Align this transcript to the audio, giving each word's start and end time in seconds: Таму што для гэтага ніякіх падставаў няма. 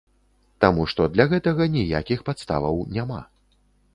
Таму 0.63 0.85
што 0.93 1.05
для 1.17 1.25
гэтага 1.33 1.67
ніякіх 1.75 2.23
падставаў 2.29 2.81
няма. 2.95 3.21